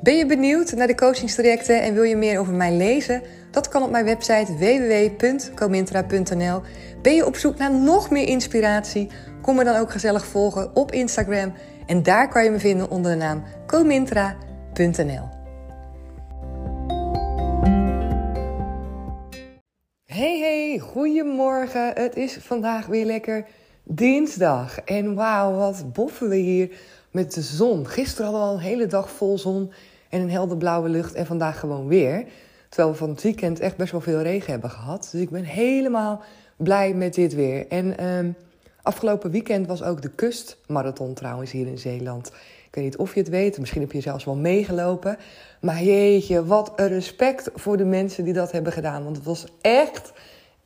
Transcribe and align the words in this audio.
Ben 0.00 0.16
je 0.16 0.26
benieuwd 0.26 0.72
naar 0.72 0.86
de 0.86 0.94
coachingstrajecten 0.94 1.82
en 1.82 1.94
wil 1.94 2.02
je 2.02 2.16
meer 2.16 2.38
over 2.38 2.52
mij 2.52 2.72
lezen? 2.72 3.22
Dat 3.50 3.68
kan 3.68 3.82
op 3.82 3.90
mijn 3.90 4.04
website 4.04 4.56
www.comintra.nl. 4.56 6.62
Ben 7.02 7.14
je 7.14 7.26
op 7.26 7.36
zoek 7.36 7.56
naar 7.56 7.74
nog 7.74 8.10
meer 8.10 8.28
inspiratie? 8.28 9.08
Kom 9.42 9.56
me 9.56 9.64
dan 9.64 9.76
ook 9.76 9.90
gezellig 9.90 10.26
volgen 10.26 10.76
op 10.76 10.92
Instagram. 10.92 11.52
En 11.86 12.02
daar 12.02 12.28
kan 12.28 12.44
je 12.44 12.50
me 12.50 12.58
vinden 12.58 12.90
onder 12.90 13.12
de 13.12 13.18
naam 13.18 13.42
comintra.nl. 13.66 15.28
Hey 20.04 20.38
hey, 20.38 20.78
goedemorgen. 20.78 21.92
Het 21.94 22.16
is 22.16 22.38
vandaag 22.40 22.86
weer 22.86 23.04
lekker 23.04 23.44
dinsdag. 23.84 24.80
En 24.80 25.14
wauw, 25.14 25.54
wat 25.54 25.92
boffen 25.92 26.28
we 26.28 26.36
hier 26.36 26.70
met 27.16 27.34
de 27.34 27.42
zon. 27.42 27.86
Gisteren 27.86 28.24
hadden 28.24 28.42
we 28.42 28.48
al 28.48 28.54
een 28.54 28.70
hele 28.70 28.86
dag 28.86 29.10
vol 29.10 29.38
zon 29.38 29.72
en 30.08 30.20
een 30.20 30.30
helder 30.30 30.56
blauwe 30.56 30.88
lucht. 30.88 31.14
En 31.14 31.26
vandaag 31.26 31.58
gewoon 31.58 31.86
weer. 31.86 32.24
Terwijl 32.68 32.90
we 32.90 32.98
van 32.98 33.08
het 33.10 33.22
weekend 33.22 33.60
echt 33.60 33.76
best 33.76 33.92
wel 33.92 34.00
veel 34.00 34.20
regen 34.20 34.50
hebben 34.50 34.70
gehad. 34.70 35.08
Dus 35.12 35.20
ik 35.20 35.30
ben 35.30 35.44
helemaal 35.44 36.20
blij 36.56 36.94
met 36.94 37.14
dit 37.14 37.34
weer. 37.34 37.68
En 37.68 38.06
um, 38.06 38.34
afgelopen 38.82 39.30
weekend 39.30 39.66
was 39.66 39.82
ook 39.82 40.02
de 40.02 40.10
kustmarathon 40.10 41.14
trouwens 41.14 41.50
hier 41.50 41.66
in 41.66 41.78
Zeeland. 41.78 42.26
Ik 42.66 42.74
weet 42.74 42.84
niet 42.84 42.96
of 42.96 43.14
je 43.14 43.20
het 43.20 43.28
weet, 43.28 43.58
misschien 43.58 43.80
heb 43.80 43.92
je 43.92 44.00
zelfs 44.00 44.24
wel 44.24 44.36
meegelopen. 44.36 45.16
Maar 45.60 45.82
jeetje, 45.82 46.44
wat 46.44 46.72
een 46.76 46.88
respect 46.88 47.50
voor 47.54 47.76
de 47.76 47.84
mensen 47.84 48.24
die 48.24 48.32
dat 48.32 48.52
hebben 48.52 48.72
gedaan. 48.72 49.04
Want 49.04 49.16
het 49.16 49.24
was 49.24 49.44
echt, 49.60 50.12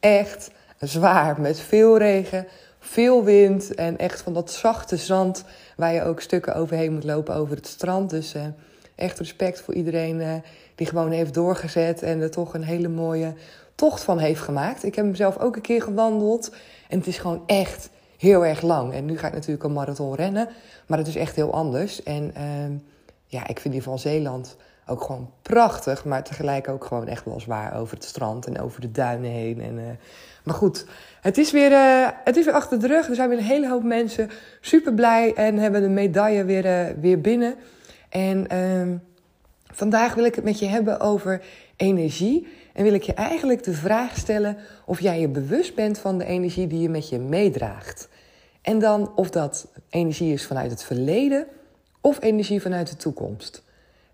echt 0.01 0.51
zwaar. 0.79 1.41
Met 1.41 1.61
veel 1.61 1.99
regen, 1.99 2.47
veel 2.81 3.25
wind 3.25 3.75
en 3.75 3.99
echt 3.99 4.21
van 4.21 4.33
dat 4.35 4.51
zachte 4.51 4.97
zand... 4.97 5.45
waar 5.77 5.93
je 5.93 6.03
ook 6.03 6.21
stukken 6.21 6.55
overheen 6.55 6.93
moet 6.93 7.05
lopen 7.05 7.35
over 7.35 7.57
het 7.57 7.67
strand. 7.67 8.11
Dus 8.11 8.35
uh, 8.35 8.43
echt 8.95 9.19
respect 9.19 9.61
voor 9.61 9.75
iedereen 9.75 10.21
uh, 10.21 10.35
die 10.75 10.87
gewoon 10.87 11.11
heeft 11.11 11.35
doorgezet... 11.35 12.03
en 12.03 12.21
er 12.21 12.31
toch 12.31 12.55
een 12.55 12.65
hele 12.65 12.89
mooie 12.89 13.35
tocht 13.75 14.03
van 14.03 14.19
heeft 14.19 14.41
gemaakt. 14.41 14.85
Ik 14.85 14.95
heb 14.95 15.05
hem 15.05 15.15
zelf 15.15 15.39
ook 15.39 15.57
een 15.57 15.63
keer 15.63 15.83
gewandeld. 15.83 16.55
En 16.89 16.99
het 16.99 17.07
is 17.07 17.19
gewoon 17.19 17.43
echt 17.47 17.91
heel 18.17 18.47
erg 18.47 18.63
lang. 18.63 18.93
En 18.93 19.05
nu 19.05 19.19
ga 19.19 19.27
ik 19.27 19.33
natuurlijk 19.33 19.65
een 19.65 19.73
marathon 19.73 20.15
rennen. 20.15 20.49
Maar 20.87 20.99
het 20.99 21.07
is 21.07 21.17
echt 21.17 21.37
heel 21.37 21.53
anders. 21.53 22.03
En 22.03 22.33
uh, 22.37 22.79
ja, 23.27 23.47
ik 23.47 23.61
vind 23.61 23.75
die 23.75 23.83
van 23.83 23.99
Zeeland 23.99 24.57
ook 24.91 25.03
gewoon 25.03 25.31
prachtig. 25.43 26.05
Maar 26.05 26.23
tegelijk 26.23 26.69
ook 26.69 26.85
gewoon 26.85 27.07
echt 27.07 27.25
wel 27.25 27.41
zwaar 27.41 27.77
over 27.77 27.95
het 27.95 28.05
strand 28.05 28.47
en 28.47 28.61
over 28.61 28.81
de 28.81 28.91
duinen 28.91 29.31
heen. 29.31 29.61
En, 29.61 29.79
uh, 29.79 29.85
maar 30.45 30.55
goed, 30.55 30.87
het 31.21 31.39
is, 31.39 31.51
weer, 31.51 31.71
uh, 31.71 32.09
het 32.25 32.37
is 32.37 32.45
weer 32.45 32.55
achter 32.55 32.81
de 32.81 32.87
rug. 32.87 33.09
Er 33.09 33.15
zijn 33.15 33.29
weer 33.29 33.39
een 33.39 33.45
hele 33.45 33.69
hoop 33.69 33.83
mensen 33.83 34.31
super 34.61 34.95
blij 34.95 35.35
en 35.35 35.57
hebben 35.57 35.83
de 35.83 35.89
medaille 35.89 36.45
weer, 36.45 36.65
uh, 36.65 36.95
weer 37.01 37.21
binnen. 37.21 37.55
En 38.09 38.49
ehm, 38.49 38.97
vandaag 39.65 40.15
wil 40.15 40.25
ik 40.25 40.35
het 40.35 40.45
met 40.45 40.59
je 40.59 40.67
hebben 40.67 41.01
over 41.01 41.43
energie. 41.77 42.47
En 42.73 42.83
wil 42.83 42.95
ik 42.95 43.03
je 43.03 43.15
eigenlijk 43.15 43.63
de 43.63 43.73
vraag 43.73 44.17
stellen 44.17 44.57
of 44.85 45.01
jij 45.01 45.21
je 45.21 45.29
bewust 45.29 45.75
bent 45.75 45.99
van 45.99 46.19
de 46.19 46.25
energie 46.25 46.67
die 46.67 46.81
je 46.81 46.89
met 46.89 47.09
je 47.09 47.19
meedraagt. 47.19 48.09
En 48.63 48.79
dan 48.79 49.13
of 49.15 49.31
dat 49.31 49.67
energie 49.91 50.33
is 50.33 50.47
vanuit 50.47 50.71
het 50.71 50.85
verleden 50.85 51.47
of 52.01 52.23
energie 52.23 52.63
vanuit 52.63 52.89
de 52.89 52.97
toekomst. 52.97 53.63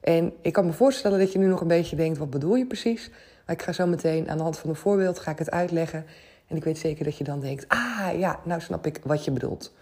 En 0.06 0.32
ik 0.40 0.52
kan 0.52 0.66
me 0.66 0.72
voorstellen 0.72 1.18
dat 1.18 1.32
je 1.32 1.38
nu 1.38 1.46
nog 1.46 1.60
een 1.60 1.68
beetje 1.68 1.96
denkt, 1.96 2.18
wat 2.18 2.30
bedoel 2.30 2.54
je 2.54 2.66
precies? 2.66 3.10
Maar 3.46 3.54
ik 3.56 3.62
ga 3.62 3.72
zo 3.72 3.86
meteen 3.86 4.30
aan 4.30 4.36
de 4.36 4.42
hand 4.42 4.58
van 4.58 4.70
een 4.70 4.76
voorbeeld 4.76 5.18
ga 5.18 5.30
ik 5.30 5.38
het 5.38 5.50
uitleggen. 5.50 6.06
En 6.46 6.56
ik 6.56 6.64
weet 6.64 6.78
zeker 6.78 7.04
dat 7.04 7.16
je 7.16 7.24
dan 7.24 7.40
denkt, 7.40 7.64
ah 7.68 8.08
ja, 8.18 8.40
nou 8.44 8.60
snap 8.60 8.86
ik 8.86 9.00
wat 9.04 9.24
je 9.24 9.30
bedoelt. 9.30 9.72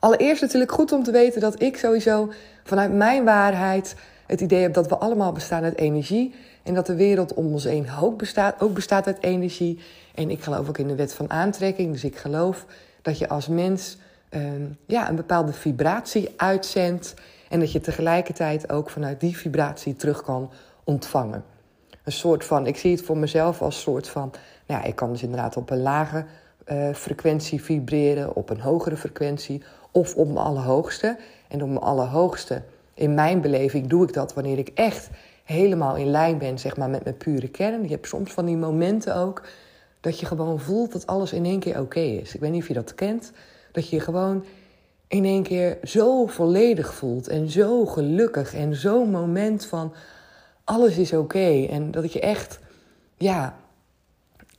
Allereerst 0.00 0.42
natuurlijk 0.42 0.72
goed 0.72 0.92
om 0.92 1.02
te 1.02 1.10
weten 1.10 1.40
dat 1.40 1.62
ik 1.62 1.76
sowieso 1.76 2.32
vanuit 2.64 2.92
mijn 2.92 3.24
waarheid 3.24 3.94
het 4.26 4.40
idee 4.40 4.62
heb 4.62 4.74
dat 4.74 4.88
we 4.88 4.96
allemaal 4.96 5.32
bestaan 5.32 5.64
uit 5.64 5.78
energie. 5.78 6.34
En 6.62 6.74
dat 6.74 6.86
de 6.86 6.94
wereld 6.94 7.34
om 7.34 7.52
ons 7.52 7.64
heen 7.64 7.86
ook 8.00 8.18
bestaat, 8.18 8.60
ook 8.60 8.74
bestaat 8.74 9.06
uit 9.06 9.22
energie. 9.22 9.78
En 10.14 10.30
ik 10.30 10.42
geloof 10.42 10.68
ook 10.68 10.78
in 10.78 10.88
de 10.88 10.94
wet 10.94 11.14
van 11.14 11.30
aantrekking. 11.30 11.92
Dus 11.92 12.04
ik 12.04 12.16
geloof 12.16 12.66
dat 13.02 13.18
je 13.18 13.28
als 13.28 13.48
mens 13.48 13.96
um, 14.30 14.78
ja, 14.86 15.08
een 15.08 15.16
bepaalde 15.16 15.52
vibratie 15.52 16.28
uitzendt. 16.36 17.14
En 17.50 17.60
dat 17.60 17.72
je 17.72 17.80
tegelijkertijd 17.80 18.72
ook 18.72 18.90
vanuit 18.90 19.20
die 19.20 19.36
vibratie 19.36 19.96
terug 19.96 20.22
kan 20.22 20.50
ontvangen. 20.84 21.44
Een 22.04 22.12
soort 22.12 22.44
van, 22.44 22.66
ik 22.66 22.76
zie 22.76 22.90
het 22.90 23.02
voor 23.02 23.18
mezelf 23.18 23.62
als 23.62 23.80
soort 23.80 24.08
van, 24.08 24.32
nou 24.66 24.82
ja, 24.82 24.88
ik 24.88 24.96
kan 24.96 25.12
dus 25.12 25.22
inderdaad 25.22 25.56
op 25.56 25.70
een 25.70 25.82
lage 25.82 26.24
uh, 26.66 26.94
frequentie 26.94 27.62
vibreren, 27.62 28.36
op 28.36 28.50
een 28.50 28.60
hogere 28.60 28.96
frequentie 28.96 29.62
of 29.90 30.14
op 30.14 30.26
mijn 30.26 30.46
allerhoogste. 30.46 31.16
En 31.48 31.62
op 31.62 31.68
mijn 31.68 31.80
allerhoogste, 31.80 32.62
in 32.94 33.14
mijn 33.14 33.40
beleving, 33.40 33.86
doe 33.86 34.04
ik 34.04 34.12
dat 34.12 34.34
wanneer 34.34 34.58
ik 34.58 34.70
echt 34.74 35.10
helemaal 35.44 35.96
in 35.96 36.10
lijn 36.10 36.38
ben 36.38 36.58
zeg 36.58 36.76
maar, 36.76 36.90
met 36.90 37.04
mijn 37.04 37.16
pure 37.16 37.48
kern. 37.48 37.82
Je 37.82 37.88
hebt 37.88 38.08
soms 38.08 38.32
van 38.32 38.44
die 38.44 38.56
momenten 38.56 39.16
ook 39.16 39.42
dat 40.00 40.20
je 40.20 40.26
gewoon 40.26 40.60
voelt 40.60 40.92
dat 40.92 41.06
alles 41.06 41.32
in 41.32 41.44
één 41.44 41.60
keer 41.60 41.80
oké 41.80 42.00
is. 42.00 42.34
Ik 42.34 42.40
weet 42.40 42.50
niet 42.50 42.62
of 42.62 42.68
je 42.68 42.74
dat 42.74 42.94
kent. 42.94 43.32
Dat 43.72 43.88
je 43.88 44.00
gewoon 44.00 44.44
in 45.10 45.24
één 45.24 45.42
keer 45.42 45.78
zo 45.82 46.26
volledig 46.26 46.94
voelt 46.94 47.28
en 47.28 47.50
zo 47.50 47.86
gelukkig 47.86 48.54
en 48.54 48.74
zo'n 48.74 49.10
moment 49.10 49.66
van 49.66 49.92
alles 50.64 50.96
is 50.96 51.12
oké. 51.12 51.66
En 51.70 51.90
dat 51.90 52.12
je 52.12 52.20
echt, 52.20 52.58
ja, 53.16 53.56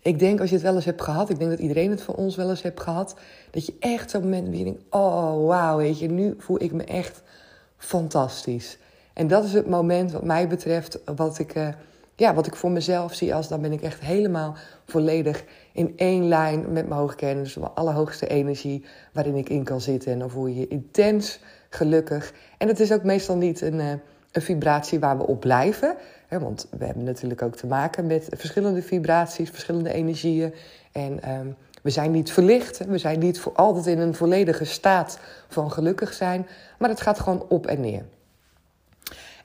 ik 0.01 0.19
denk 0.19 0.39
als 0.39 0.49
je 0.49 0.55
het 0.55 0.63
wel 0.63 0.75
eens 0.75 0.85
hebt 0.85 1.01
gehad, 1.01 1.29
ik 1.29 1.39
denk 1.39 1.49
dat 1.49 1.59
iedereen 1.59 1.89
het 1.89 2.01
van 2.01 2.15
ons 2.15 2.35
wel 2.35 2.49
eens 2.49 2.61
heeft 2.61 2.79
gehad, 2.79 3.15
dat 3.51 3.65
je 3.65 3.73
echt 3.79 4.09
zo'n 4.09 4.21
moment 4.21 4.57
je 4.57 4.63
denkt, 4.63 4.83
oh 4.89 5.47
wauw, 5.47 5.77
weet 5.77 5.99
je, 5.99 6.09
nu 6.09 6.35
voel 6.37 6.61
ik 6.61 6.71
me 6.71 6.83
echt 6.83 7.21
fantastisch. 7.77 8.77
En 9.13 9.27
dat 9.27 9.43
is 9.43 9.53
het 9.53 9.67
moment 9.67 10.11
wat 10.11 10.23
mij 10.23 10.47
betreft, 10.47 10.99
wat 11.15 11.39
ik, 11.39 11.55
uh, 11.55 11.67
ja, 12.21 12.33
wat 12.33 12.47
ik 12.47 12.55
voor 12.55 12.71
mezelf 12.71 13.13
zie 13.13 13.35
als 13.35 13.47
dan 13.47 13.61
ben 13.61 13.71
ik 13.71 13.81
echt 13.81 13.99
helemaal 13.99 14.55
volledig 14.85 15.43
in 15.71 15.93
één 15.95 16.27
lijn 16.27 16.59
met 16.59 16.87
mijn 16.87 16.99
hoogkern. 16.99 17.43
Dus 17.43 17.55
mijn 17.55 17.73
allerhoogste 17.73 18.27
energie 18.27 18.85
waarin 19.13 19.35
ik 19.35 19.49
in 19.49 19.63
kan 19.63 19.81
zitten. 19.81 20.11
En 20.11 20.19
dan 20.19 20.29
voel 20.29 20.45
je 20.45 20.59
je 20.59 20.67
intens 20.67 21.39
gelukkig. 21.69 22.33
En 22.57 22.67
het 22.67 22.79
is 22.79 22.91
ook 22.91 23.03
meestal 23.03 23.35
niet 23.35 23.61
een, 23.61 23.73
uh, 23.73 23.89
een 24.31 24.41
vibratie 24.41 24.99
waar 24.99 25.17
we 25.17 25.27
op 25.27 25.39
blijven. 25.39 25.95
Hè, 26.27 26.39
want 26.39 26.67
we 26.77 26.85
hebben 26.85 27.03
natuurlijk 27.03 27.41
ook 27.41 27.55
te 27.55 27.67
maken 27.67 28.07
met 28.07 28.27
verschillende 28.29 28.81
vibraties, 28.81 29.49
verschillende 29.49 29.93
energieën. 29.93 30.53
En 30.91 31.29
um, 31.31 31.55
we 31.81 31.89
zijn 31.89 32.11
niet 32.11 32.31
verlicht. 32.31 32.85
We 32.85 32.97
zijn 32.97 33.19
niet 33.19 33.39
voor 33.39 33.53
altijd 33.53 33.85
in 33.85 33.99
een 33.99 34.15
volledige 34.15 34.65
staat 34.65 35.19
van 35.47 35.71
gelukkig 35.71 36.13
zijn. 36.13 36.47
Maar 36.79 36.89
het 36.89 37.01
gaat 37.01 37.19
gewoon 37.19 37.45
op 37.49 37.67
en 37.67 37.81
neer. 37.81 38.03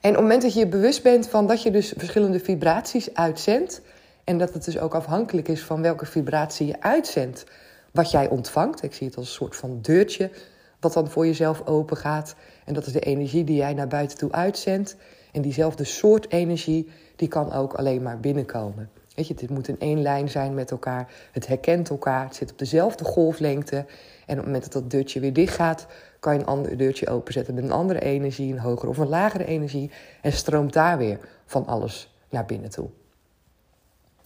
En 0.01 0.09
op 0.09 0.15
het 0.15 0.23
moment 0.23 0.41
dat 0.41 0.53
je 0.53 0.59
je 0.59 0.67
bewust 0.67 1.03
bent 1.03 1.27
van 1.27 1.47
dat 1.47 1.61
je 1.61 1.71
dus 1.71 1.93
verschillende 1.97 2.39
vibraties 2.39 3.13
uitzendt. 3.13 3.81
En 4.23 4.37
dat 4.37 4.53
het 4.53 4.65
dus 4.65 4.79
ook 4.79 4.95
afhankelijk 4.95 5.47
is 5.47 5.63
van 5.63 5.81
welke 5.81 6.05
vibratie 6.05 6.67
je 6.67 6.81
uitzendt. 6.81 7.43
Wat 7.91 8.11
jij 8.11 8.29
ontvangt. 8.29 8.83
Ik 8.83 8.93
zie 8.93 9.07
het 9.07 9.17
als 9.17 9.27
een 9.27 9.33
soort 9.33 9.55
van 9.55 9.79
deurtje. 9.81 10.31
Wat 10.79 10.93
dan 10.93 11.09
voor 11.09 11.25
jezelf 11.25 11.67
open 11.67 11.97
gaat. 11.97 12.35
En 12.65 12.73
dat 12.73 12.85
is 12.85 12.93
de 12.93 12.99
energie 12.99 13.43
die 13.43 13.55
jij 13.55 13.73
naar 13.73 13.87
buiten 13.87 14.17
toe 14.17 14.31
uitzendt. 14.31 14.95
En 15.31 15.41
diezelfde 15.41 15.83
soort 15.83 16.31
energie, 16.31 16.89
die 17.15 17.27
kan 17.27 17.53
ook 17.53 17.73
alleen 17.73 18.01
maar 18.01 18.19
binnenkomen. 18.19 18.89
Weet 19.17 19.27
je, 19.27 19.33
het 19.39 19.49
moet 19.49 19.67
in 19.67 19.79
één 19.79 20.01
lijn 20.01 20.29
zijn 20.29 20.53
met 20.53 20.71
elkaar. 20.71 21.11
Het 21.31 21.47
herkent 21.47 21.89
elkaar. 21.89 22.23
Het 22.25 22.35
zit 22.35 22.51
op 22.51 22.59
dezelfde 22.59 23.03
golflengte. 23.03 23.75
En 23.75 23.85
op 24.25 24.35
het 24.35 24.45
moment 24.45 24.63
dat 24.63 24.73
dat 24.73 24.91
deurtje 24.91 25.19
weer 25.19 25.33
dicht 25.33 25.55
gaat, 25.55 25.87
kan 26.19 26.33
je 26.33 26.39
een 26.39 26.45
ander 26.45 26.77
deurtje 26.77 27.09
openzetten 27.09 27.53
met 27.53 27.63
een 27.63 27.71
andere 27.71 27.99
energie, 27.99 28.53
een 28.53 28.59
hogere 28.59 28.89
of 28.89 28.97
een 28.97 29.07
lagere 29.07 29.45
energie. 29.45 29.91
En 30.21 30.31
stroomt 30.31 30.73
daar 30.73 30.97
weer 30.97 31.19
van 31.45 31.65
alles 31.65 32.13
naar 32.29 32.45
binnen 32.45 32.69
toe. 32.69 32.89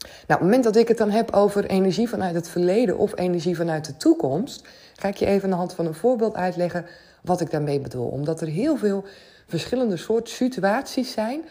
Nou, 0.02 0.14
op 0.28 0.28
het 0.28 0.40
moment 0.40 0.64
dat 0.64 0.76
ik 0.76 0.88
het 0.88 0.98
dan 0.98 1.10
heb 1.10 1.32
over 1.32 1.66
energie 1.66 2.10
vanuit 2.10 2.36
het 2.36 2.50
verleden 2.50 2.98
of 2.98 3.18
energie 3.18 3.56
vanuit 3.56 3.86
de 3.86 3.98
toekomst, 3.98 4.68
ga 4.96 5.08
ik 5.08 5.16
je 5.16 5.26
even 5.26 5.44
aan 5.44 5.50
de 5.50 5.56
hand 5.56 5.74
van 5.74 5.86
een 5.86 5.94
voorbeeld 5.94 6.36
uitleggen 6.36 6.86
wat 7.24 7.42
ik 7.42 7.52
daarmee 7.52 7.80
bedoel. 7.80 8.08
Omdat 8.08 8.42
er 8.42 8.48
heel 8.48 8.78
veel 8.78 9.04
verschillende 9.48 9.98
soorten 9.98 10.34
situaties 10.34 11.12
zijn. 11.12 11.42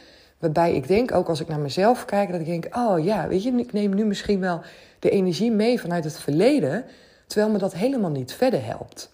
Waarbij 0.41 0.75
ik 0.75 0.89
denk, 0.89 1.13
ook 1.13 1.29
als 1.29 1.41
ik 1.41 1.49
naar 1.49 1.59
mezelf 1.59 2.05
kijk, 2.05 2.31
dat 2.31 2.41
ik 2.41 2.47
denk: 2.47 2.77
oh 2.77 3.05
ja, 3.05 3.29
weet 3.29 3.43
je, 3.43 3.53
ik 3.53 3.73
neem 3.73 3.95
nu 3.95 4.05
misschien 4.05 4.41
wel 4.41 4.61
de 4.99 5.11
energie 5.11 5.51
mee 5.51 5.81
vanuit 5.81 6.05
het 6.05 6.19
verleden, 6.19 6.85
terwijl 7.27 7.53
me 7.53 7.59
dat 7.59 7.75
helemaal 7.75 8.11
niet 8.11 8.33
verder 8.33 8.65
helpt. 8.65 9.11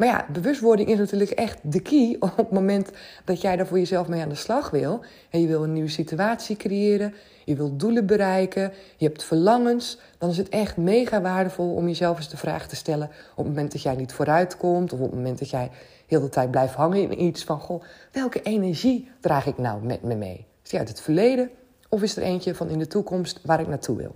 Maar 0.00 0.08
ja, 0.08 0.26
bewustwording 0.32 0.88
is 0.88 0.98
natuurlijk 0.98 1.30
echt 1.30 1.58
de 1.62 1.80
key 1.80 2.16
op 2.20 2.36
het 2.36 2.50
moment 2.50 2.90
dat 3.24 3.40
jij 3.40 3.56
daar 3.56 3.66
voor 3.66 3.78
jezelf 3.78 4.08
mee 4.08 4.22
aan 4.22 4.28
de 4.28 4.34
slag 4.34 4.70
wil. 4.70 5.00
En 5.30 5.40
je 5.40 5.46
wil 5.46 5.64
een 5.64 5.72
nieuwe 5.72 5.88
situatie 5.88 6.56
creëren, 6.56 7.14
je 7.44 7.56
wilt 7.56 7.80
doelen 7.80 8.06
bereiken, 8.06 8.72
je 8.96 9.06
hebt 9.06 9.24
verlangens. 9.24 9.98
Dan 10.18 10.30
is 10.30 10.36
het 10.36 10.48
echt 10.48 10.76
mega 10.76 11.20
waardevol 11.20 11.74
om 11.74 11.86
jezelf 11.86 12.16
eens 12.16 12.28
de 12.28 12.36
vraag 12.36 12.68
te 12.68 12.76
stellen 12.76 13.10
op 13.30 13.44
het 13.44 13.46
moment 13.46 13.72
dat 13.72 13.82
jij 13.82 13.94
niet 13.94 14.12
vooruit 14.12 14.56
komt. 14.56 14.92
Of 14.92 14.98
op 14.98 15.06
het 15.06 15.14
moment 15.14 15.38
dat 15.38 15.50
jij 15.50 15.70
heel 16.10 16.20
de 16.20 16.28
tijd 16.28 16.50
blijft 16.50 16.74
hangen 16.74 17.10
in 17.10 17.22
iets 17.22 17.44
van, 17.44 17.60
goh, 17.60 17.82
welke 18.12 18.42
energie 18.42 19.10
draag 19.20 19.46
ik 19.46 19.58
nou 19.58 19.84
met 19.84 20.02
me 20.02 20.14
mee? 20.14 20.46
Is 20.62 20.70
die 20.70 20.78
uit 20.78 20.88
het 20.88 21.00
verleden 21.00 21.50
of 21.88 22.02
is 22.02 22.16
er 22.16 22.22
eentje 22.22 22.54
van 22.54 22.68
in 22.68 22.78
de 22.78 22.86
toekomst 22.86 23.40
waar 23.42 23.60
ik 23.60 23.68
naartoe 23.68 23.96
wil? 23.96 24.14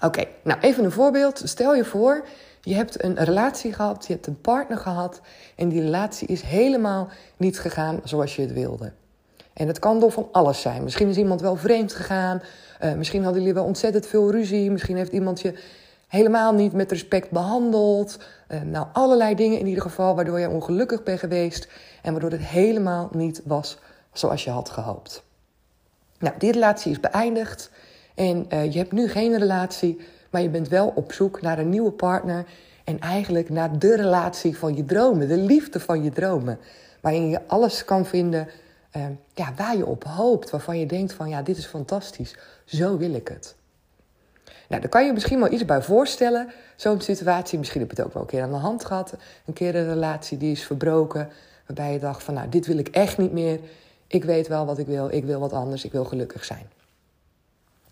Oké, 0.00 0.24
nou 0.42 0.60
even 0.60 0.84
een 0.84 0.92
voorbeeld. 0.92 1.42
Stel 1.44 1.74
je 1.74 1.84
voor, 1.84 2.26
je 2.60 2.74
hebt 2.74 3.02
een 3.04 3.24
relatie 3.24 3.72
gehad, 3.72 4.06
je 4.06 4.12
hebt 4.12 4.26
een 4.26 4.40
partner 4.40 4.78
gehad 4.78 5.20
en 5.56 5.68
die 5.68 5.80
relatie 5.80 6.28
is 6.28 6.42
helemaal 6.42 7.08
niet 7.36 7.58
gegaan 7.58 8.00
zoals 8.04 8.36
je 8.36 8.42
het 8.42 8.52
wilde. 8.52 8.92
En 9.52 9.66
het 9.66 9.78
kan 9.78 10.00
door 10.00 10.12
van 10.12 10.28
alles 10.32 10.60
zijn. 10.60 10.82
Misschien 10.82 11.08
is 11.08 11.16
iemand 11.16 11.40
wel 11.40 11.56
vreemd 11.56 11.92
gegaan, 11.92 12.42
uh, 12.82 12.92
misschien 12.92 13.22
hadden 13.22 13.40
jullie 13.40 13.54
wel 13.54 13.64
ontzettend 13.64 14.06
veel 14.06 14.30
ruzie, 14.30 14.70
misschien 14.70 14.96
heeft 14.96 15.12
iemand 15.12 15.40
je 15.40 15.54
helemaal 16.08 16.54
niet 16.54 16.72
met 16.72 16.90
respect 16.90 17.30
behandeld. 17.30 18.18
Uh, 18.48 18.60
nou, 18.60 18.86
allerlei 18.92 19.34
dingen 19.34 19.58
in 19.58 19.66
ieder 19.66 19.82
geval 19.82 20.14
waardoor 20.14 20.40
je 20.40 20.48
ongelukkig 20.48 21.02
bent 21.02 21.18
geweest 21.18 21.68
en 22.02 22.12
waardoor 22.12 22.30
het 22.30 22.40
helemaal 22.40 23.08
niet 23.12 23.40
was 23.44 23.78
zoals 24.12 24.44
je 24.44 24.50
had 24.50 24.70
gehoopt. 24.70 25.22
Nou, 26.18 26.34
die 26.38 26.52
relatie 26.52 26.90
is 26.90 27.00
beëindigd 27.00 27.70
en 28.14 28.46
uh, 28.52 28.72
je 28.72 28.78
hebt 28.78 28.92
nu 28.92 29.08
geen 29.08 29.38
relatie, 29.38 30.00
maar 30.30 30.42
je 30.42 30.48
bent 30.48 30.68
wel 30.68 30.92
op 30.94 31.12
zoek 31.12 31.42
naar 31.42 31.58
een 31.58 31.68
nieuwe 31.68 31.90
partner 31.90 32.46
en 32.84 33.00
eigenlijk 33.00 33.50
naar 33.50 33.78
de 33.78 33.96
relatie 33.96 34.58
van 34.58 34.76
je 34.76 34.84
dromen, 34.84 35.28
de 35.28 35.36
liefde 35.36 35.80
van 35.80 36.02
je 36.02 36.10
dromen, 36.10 36.58
waarin 37.00 37.28
je 37.28 37.40
alles 37.46 37.84
kan 37.84 38.06
vinden 38.06 38.48
uh, 38.96 39.06
ja, 39.34 39.52
waar 39.56 39.76
je 39.76 39.86
op 39.86 40.04
hoopt, 40.04 40.50
waarvan 40.50 40.78
je 40.78 40.86
denkt 40.86 41.12
van 41.12 41.28
ja, 41.28 41.42
dit 41.42 41.56
is 41.56 41.66
fantastisch, 41.66 42.36
zo 42.64 42.96
wil 42.96 43.14
ik 43.14 43.28
het. 43.28 43.54
Nou, 44.68 44.80
daar 44.80 44.90
kan 44.90 45.06
je 45.06 45.12
misschien 45.12 45.40
wel 45.40 45.52
iets 45.52 45.64
bij 45.64 45.82
voorstellen, 45.82 46.52
zo'n 46.76 47.00
situatie. 47.00 47.58
Misschien 47.58 47.80
heb 47.80 47.90
je 47.90 47.96
het 47.96 48.06
ook 48.06 48.12
wel 48.12 48.22
een 48.22 48.28
keer 48.28 48.42
aan 48.42 48.50
de 48.50 48.56
hand 48.56 48.84
gehad. 48.84 49.14
Een 49.46 49.54
keer 49.54 49.76
een 49.76 49.88
relatie 49.88 50.38
die 50.38 50.52
is 50.52 50.64
verbroken, 50.64 51.28
waarbij 51.66 51.92
je 51.92 51.98
dacht 51.98 52.22
van 52.22 52.34
nou, 52.34 52.48
dit 52.48 52.66
wil 52.66 52.78
ik 52.78 52.88
echt 52.88 53.18
niet 53.18 53.32
meer. 53.32 53.60
Ik 54.06 54.24
weet 54.24 54.48
wel 54.48 54.66
wat 54.66 54.78
ik 54.78 54.86
wil, 54.86 55.08
ik 55.12 55.24
wil 55.24 55.40
wat 55.40 55.52
anders, 55.52 55.84
ik 55.84 55.92
wil 55.92 56.04
gelukkig 56.04 56.44
zijn. 56.44 56.70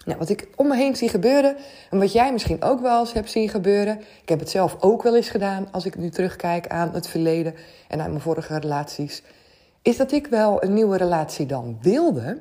Nou, 0.04 0.18
wat 0.18 0.28
ik 0.28 0.48
om 0.56 0.68
me 0.68 0.76
heen 0.76 0.96
zie 0.96 1.08
gebeuren, 1.08 1.56
en 1.90 1.98
wat 1.98 2.12
jij 2.12 2.32
misschien 2.32 2.62
ook 2.62 2.80
wel 2.80 3.00
eens 3.00 3.12
hebt 3.12 3.30
zien 3.30 3.48
gebeuren, 3.48 4.00
ik 4.22 4.28
heb 4.28 4.38
het 4.38 4.50
zelf 4.50 4.76
ook 4.80 5.02
wel 5.02 5.16
eens 5.16 5.28
gedaan 5.28 5.68
als 5.70 5.84
ik 5.84 5.96
nu 5.96 6.10
terugkijk 6.10 6.68
aan 6.68 6.90
het 6.92 7.06
verleden 7.06 7.54
en 7.88 8.00
aan 8.00 8.10
mijn 8.10 8.20
vorige 8.20 8.58
relaties, 8.58 9.22
is 9.82 9.96
dat 9.96 10.12
ik 10.12 10.26
wel 10.26 10.62
een 10.64 10.74
nieuwe 10.74 10.96
relatie 10.96 11.46
dan 11.46 11.78
wilde, 11.80 12.40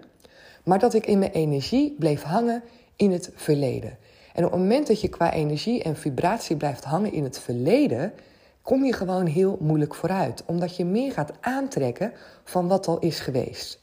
maar 0.64 0.80
dat 0.80 0.94
ik 0.94 1.06
in 1.06 1.20
mijn 1.20 1.32
energie 1.32 1.96
bleef 2.00 2.24
hangen 2.24 2.64
in 2.96 3.12
het 3.12 3.32
verleden. 3.36 3.98
En 4.34 4.46
op 4.46 4.52
het 4.52 4.60
moment 4.60 4.88
dat 4.88 5.02
je 5.02 5.08
qua 5.08 5.34
energie 5.34 5.84
en 5.84 5.96
vibratie 5.96 6.56
blijft 6.56 6.84
hangen 6.84 7.14
in 7.14 7.24
het 7.24 7.40
verleden, 7.40 8.14
kom 8.62 8.86
je 8.86 8.94
gewoon 8.94 9.26
heel 9.26 9.58
moeilijk 9.60 9.96
vooruit, 9.96 10.44
omdat 10.46 10.76
je 10.76 10.86
meer 10.86 11.12
gaat 11.12 11.32
aantrekken 11.42 12.14
van 12.44 12.68
wat 12.68 12.88
al 12.88 13.00
is 13.00 13.20
geweest. 13.20 13.82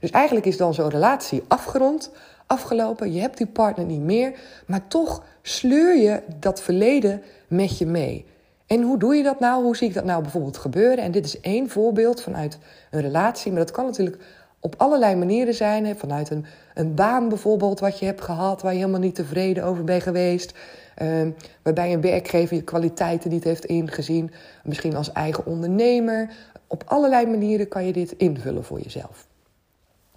Dus 0.00 0.10
eigenlijk 0.10 0.46
is 0.46 0.56
dan 0.56 0.74
zo'n 0.74 0.88
relatie 0.88 1.42
afgerond, 1.48 2.10
afgelopen, 2.46 3.12
je 3.12 3.20
hebt 3.20 3.36
die 3.36 3.46
partner 3.46 3.86
niet 3.86 4.00
meer, 4.00 4.38
maar 4.66 4.86
toch 4.86 5.24
sleur 5.42 5.96
je 5.96 6.22
dat 6.40 6.60
verleden 6.60 7.22
met 7.48 7.78
je 7.78 7.86
mee. 7.86 8.26
En 8.66 8.82
hoe 8.82 8.98
doe 8.98 9.14
je 9.14 9.22
dat 9.22 9.40
nou? 9.40 9.62
Hoe 9.62 9.76
zie 9.76 9.88
ik 9.88 9.94
dat 9.94 10.04
nou 10.04 10.22
bijvoorbeeld 10.22 10.56
gebeuren? 10.56 11.04
En 11.04 11.10
dit 11.10 11.24
is 11.24 11.40
één 11.40 11.68
voorbeeld 11.68 12.22
vanuit 12.22 12.58
een 12.90 13.00
relatie, 13.00 13.52
maar 13.52 13.60
dat 13.60 13.70
kan 13.70 13.84
natuurlijk 13.84 14.22
op 14.66 14.74
allerlei 14.76 15.16
manieren 15.16 15.54
zijn. 15.54 15.96
Vanuit 15.98 16.30
een, 16.30 16.46
een 16.74 16.94
baan 16.94 17.28
bijvoorbeeld, 17.28 17.80
wat 17.80 17.98
je 17.98 18.06
hebt 18.06 18.20
gehad, 18.20 18.62
waar 18.62 18.72
je 18.72 18.78
helemaal 18.78 19.00
niet 19.00 19.14
tevreden 19.14 19.64
over 19.64 19.84
bent 19.84 20.02
geweest. 20.02 20.54
Uh, 21.02 21.26
waarbij 21.62 21.92
een 21.92 22.00
werkgever 22.00 22.56
je 22.56 22.62
kwaliteiten 22.62 23.30
niet 23.30 23.44
heeft 23.44 23.64
ingezien. 23.64 24.30
Misschien 24.64 24.96
als 24.96 25.12
eigen 25.12 25.46
ondernemer. 25.46 26.30
Op 26.66 26.82
allerlei 26.86 27.26
manieren 27.26 27.68
kan 27.68 27.86
je 27.86 27.92
dit 27.92 28.12
invullen 28.12 28.64
voor 28.64 28.80
jezelf. 28.80 29.26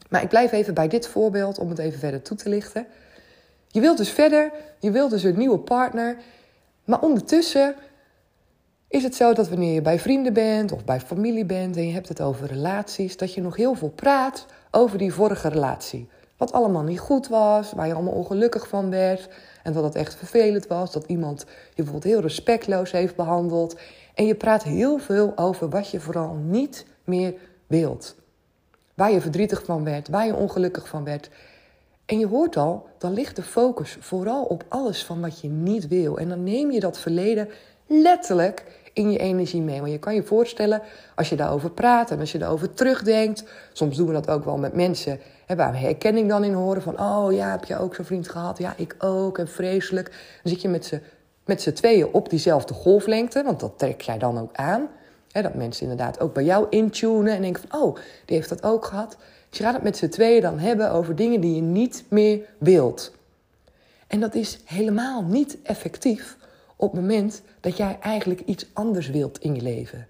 Maar 0.10 0.22
ik 0.22 0.30
blijf 0.30 0.52
even 0.52 0.74
bij 0.74 0.88
dit 0.88 1.07
voorbeeld 1.07 1.60
om 1.60 1.69
het 1.69 1.80
even 1.80 2.00
verder 2.00 2.22
toe 2.22 2.38
te 2.38 2.50
lichten. 2.50 2.86
Je 3.68 3.80
wilt 3.80 3.98
dus 3.98 4.10
verder, 4.10 4.52
je 4.80 4.92
wilt 4.92 5.10
dus 5.10 5.24
een 5.24 5.38
nieuwe 5.38 5.60
partner. 5.60 6.18
Maar 6.84 7.02
ondertussen 7.02 7.75
is 8.89 9.03
het 9.03 9.15
zo 9.15 9.33
dat 9.33 9.50
wanneer 9.50 9.74
je 9.74 9.81
bij 9.81 10.00
vrienden 10.00 10.33
bent 10.33 10.71
of 10.71 10.86
bij 10.86 11.00
familie 11.00 11.45
bent 11.45 11.75
en 11.75 11.88
je 11.88 11.94
hebt 11.94 12.09
het 12.09 12.21
over 12.21 12.47
relaties, 12.47 13.18
dat 13.18 13.33
je 13.33 13.41
nog 13.41 13.56
heel 13.56 13.75
veel 13.75 13.89
praat 13.89 14.45
over 14.71 14.97
die 14.97 15.13
vorige 15.13 15.50
relatie. 15.50 16.07
Wat 16.38 16.51
allemaal 16.51 16.83
niet 16.83 17.00
goed 17.00 17.27
was, 17.27 17.71
waar 17.71 17.88
je 17.88 17.94
allemaal 17.94 18.13
ongelukkig 18.13 18.68
van 18.68 18.89
werd 18.89 19.30
en 19.63 19.74
dat 19.74 19.83
het 19.83 19.95
echt 19.95 20.15
vervelend 20.15 20.68
was, 20.68 20.91
dat 20.91 21.03
iemand 21.07 21.39
je 21.39 21.75
bijvoorbeeld 21.75 22.13
heel 22.13 22.21
respectloos 22.21 22.91
heeft 22.91 23.15
behandeld. 23.15 23.75
En 24.13 24.25
je 24.25 24.36
praat 24.36 24.63
heel 24.63 24.97
veel 24.97 25.31
over 25.35 25.69
wat 25.69 25.89
je 25.89 26.00
vooral 26.00 26.33
niet 26.33 26.85
meer 27.03 27.33
wilt. 27.68 28.15
Waar 28.94 29.12
je 29.12 29.21
verdrietig 29.21 29.63
van 29.65 29.83
werd, 29.83 30.09
waar 30.09 30.25
je 30.25 30.35
ongelukkig 30.35 30.88
van 30.88 31.03
werd. 31.03 31.30
En 32.06 32.19
je 32.19 32.27
hoort 32.27 32.57
al, 32.57 32.88
dan 32.97 33.13
ligt 33.13 33.35
de 33.35 33.44
focus 33.44 33.97
vooral 34.00 34.44
op 34.44 34.63
alles 34.68 35.06
van 35.06 35.21
wat 35.21 35.39
je 35.39 35.50
niet 35.50 35.88
wil. 35.88 36.18
En 36.18 36.30
dan 36.30 36.44
neem 36.44 36.71
je 36.71 36.80
dat 36.80 37.00
verleden 37.00 37.50
letterlijk 37.89 38.79
in 38.94 39.12
je 39.12 39.18
energie 39.18 39.62
mee. 39.62 39.80
Want 39.80 39.91
je 39.91 40.00
kan 40.00 40.15
je 40.15 40.24
voorstellen, 40.24 40.81
als 41.15 41.30
je 41.30 41.36
daarover 41.36 41.71
praat 41.71 42.12
en 42.12 42.19
als 42.19 42.31
je 42.31 42.38
daarover 42.38 42.74
terugdenkt. 42.74 43.44
Soms 43.74 43.97
doen 43.97 44.07
we 44.07 44.13
dat 44.13 44.30
ook 44.30 44.45
wel 44.45 44.57
met 44.57 44.74
mensen 44.74 45.19
hè, 45.45 45.56
waar 45.56 45.80
herkenning 45.80 46.30
dan 46.30 46.44
in 46.44 46.54
horen. 46.54 46.81
Van, 46.81 46.99
oh 46.99 47.33
ja, 47.33 47.52
heb 47.52 47.66
je 47.66 47.78
ook 47.78 47.95
zo'n 47.95 48.06
vriend 48.06 48.30
gehad? 48.30 48.57
Ja, 48.57 48.73
ik 48.78 48.95
ook. 48.99 49.37
En 49.37 49.47
vreselijk. 49.47 50.09
Dan 50.44 50.52
zit 50.52 50.61
je 50.61 50.69
met 50.69 50.85
z'n, 50.85 51.02
met 51.45 51.61
z'n 51.61 51.73
tweeën 51.73 52.14
op 52.14 52.30
diezelfde 52.30 52.73
golflengte. 52.73 53.44
Want 53.44 53.59
dat 53.59 53.73
trek 53.78 54.02
jij 54.02 54.18
dan 54.18 54.40
ook 54.40 54.56
aan. 54.56 54.87
Hè, 55.31 55.42
dat 55.42 55.54
mensen 55.54 55.81
inderdaad 55.81 56.19
ook 56.19 56.33
bij 56.33 56.44
jou 56.44 56.68
intunen 56.69 57.35
en 57.35 57.42
denken 57.42 57.64
van, 57.69 57.81
oh, 57.81 57.95
die 58.25 58.35
heeft 58.35 58.49
dat 58.49 58.64
ook 58.64 58.85
gehad. 58.85 59.18
Dus 59.49 59.57
je 59.57 59.64
gaat 59.64 59.73
het 59.73 59.83
met 59.83 59.97
z'n 59.97 60.09
tweeën 60.09 60.42
dan 60.42 60.59
hebben 60.59 60.92
over 60.92 61.16
dingen 61.16 61.42
die 61.42 61.56
je 61.56 61.61
niet 61.61 62.04
meer 62.09 62.42
wilt. 62.57 63.11
En 64.07 64.19
dat 64.19 64.35
is 64.35 64.59
helemaal 64.66 65.23
niet 65.23 65.57
effectief 65.64 66.37
op 66.81 66.92
het 66.92 67.02
moment 67.02 67.42
dat 67.59 67.78
jij 67.78 67.98
eigenlijk 68.02 68.42
iets 68.45 68.66
anders 68.74 69.09
wilt 69.09 69.40
in 69.40 69.56
je 69.56 69.62
leven. 69.62 70.07